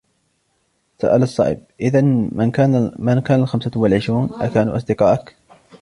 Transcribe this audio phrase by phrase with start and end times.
[1.01, 2.29] سأل الصائب:" إذن
[2.99, 5.35] من كان الخمسة والعشرون؟ أكانوا أصدقاءك؟"